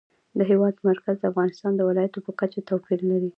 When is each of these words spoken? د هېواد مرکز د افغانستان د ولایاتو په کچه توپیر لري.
د 0.37 0.39
هېواد 0.51 0.75
مرکز 0.87 1.15
د 1.19 1.23
افغانستان 1.31 1.71
د 1.75 1.81
ولایاتو 1.89 2.19
په 2.25 2.31
کچه 2.39 2.59
توپیر 2.69 2.99
لري. 3.11 3.29